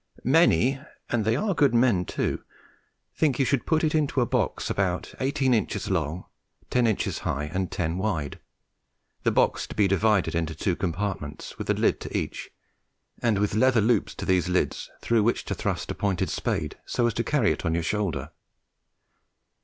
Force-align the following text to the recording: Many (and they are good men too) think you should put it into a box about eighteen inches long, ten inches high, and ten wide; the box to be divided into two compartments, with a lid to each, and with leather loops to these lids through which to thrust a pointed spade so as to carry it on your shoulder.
Many 0.23 0.81
(and 1.11 1.23
they 1.25 1.35
are 1.35 1.53
good 1.53 1.75
men 1.75 2.05
too) 2.05 2.41
think 3.15 3.37
you 3.37 3.45
should 3.45 3.67
put 3.67 3.83
it 3.83 3.93
into 3.93 4.19
a 4.19 4.25
box 4.25 4.67
about 4.67 5.13
eighteen 5.19 5.53
inches 5.53 5.91
long, 5.91 6.25
ten 6.71 6.87
inches 6.87 7.19
high, 7.19 7.51
and 7.53 7.69
ten 7.71 7.99
wide; 7.99 8.39
the 9.21 9.29
box 9.29 9.67
to 9.67 9.75
be 9.75 9.87
divided 9.87 10.33
into 10.33 10.55
two 10.55 10.75
compartments, 10.75 11.55
with 11.59 11.69
a 11.69 11.75
lid 11.75 11.99
to 11.99 12.17
each, 12.17 12.49
and 13.21 13.37
with 13.37 13.53
leather 13.53 13.79
loops 13.79 14.15
to 14.15 14.25
these 14.25 14.49
lids 14.49 14.89
through 15.01 15.21
which 15.21 15.45
to 15.45 15.53
thrust 15.53 15.91
a 15.91 15.93
pointed 15.93 16.31
spade 16.31 16.79
so 16.87 17.05
as 17.05 17.13
to 17.13 17.23
carry 17.23 17.51
it 17.51 17.63
on 17.63 17.75
your 17.75 17.83
shoulder. 17.83 18.31